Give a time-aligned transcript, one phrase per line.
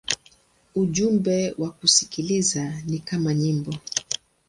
[0.75, 3.73] Ujumbe wa kusikiliza ni kama nyimbo.